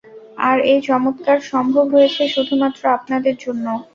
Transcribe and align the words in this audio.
আর 0.39 0.57
এই 0.71 0.79
চমৎকার 0.87 1.37
সম্ভব 1.51 1.85
হয়েছে, 1.95 2.23
শুধুমাত্র 2.35 2.81
আপনাদের 2.97 3.35
জন্য। 3.43 3.65